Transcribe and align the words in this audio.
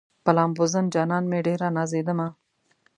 په 0.23 0.31
لامبوزن 0.37 0.85
جانان 0.95 1.23
مې 1.31 1.39
ډېره 1.47 1.67
نازېدمه 1.77 2.27